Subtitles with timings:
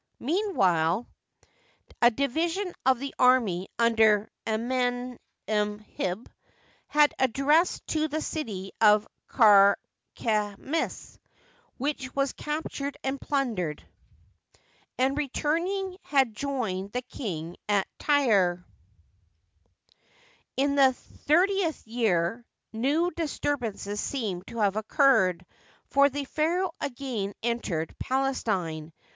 [0.19, 1.05] Meanwhile,
[2.01, 6.27] a division of the army under AmenemAid
[6.87, 11.19] had advanced to the city of Karkemish,
[11.77, 13.87] which was captured and plundered,
[14.97, 18.65] and returning had joined the king at Tyre,
[20.57, 20.95] In the
[21.29, 22.43] thirti eth year
[22.73, 25.45] new disturbances seem to have occurred,
[25.91, 28.93] for the pharaoh again entered Palestine.